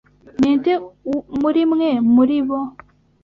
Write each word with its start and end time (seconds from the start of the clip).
Ninde 0.39 0.73
murimwe 1.41 1.89
muribo? 2.13 2.59